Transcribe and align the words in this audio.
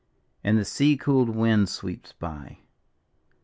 And 0.43 0.57
the 0.57 0.65
sea 0.65 0.97
cooled 0.97 1.29
wind 1.29 1.69
sweeps 1.69 2.11
by. 2.11 2.57